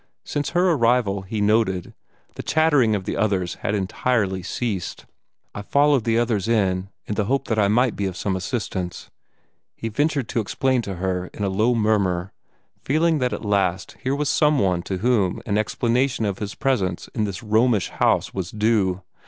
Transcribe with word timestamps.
Since 0.23 0.49
her 0.57 0.71
arrival, 0.71 1.21
he 1.21 1.41
noted, 1.41 1.93
the 2.33 2.41
chattering 2.41 2.95
of 2.95 3.03
the 3.03 3.15
others 3.15 3.53
had 3.61 3.75
entirely 3.75 4.41
ceased. 4.41 5.05
"I 5.53 5.61
followed 5.61 6.05
the 6.05 6.17
others 6.17 6.47
in, 6.47 6.89
in 7.05 7.13
the 7.13 7.25
hope 7.25 7.47
that 7.49 7.59
I 7.59 7.67
might 7.67 7.95
be 7.95 8.07
of 8.07 8.17
some 8.17 8.35
assistance," 8.35 9.11
he 9.75 9.89
ventured 9.89 10.27
to 10.29 10.39
explain 10.39 10.81
to 10.81 10.95
her 10.95 11.27
in 11.35 11.43
a 11.43 11.49
low 11.49 11.75
murmur, 11.75 12.33
feeling 12.81 13.19
that 13.19 13.31
at 13.31 13.45
last 13.45 13.95
here 14.01 14.15
was 14.15 14.27
some 14.27 14.57
one 14.57 14.81
to 14.89 14.97
whom 14.97 15.39
an 15.45 15.59
explanation 15.59 16.25
of 16.25 16.39
his 16.39 16.55
presence 16.55 17.07
in 17.13 17.25
this 17.25 17.43
Romish 17.43 17.89
house 17.89 18.33
was 18.33 18.49
due. 18.49 19.03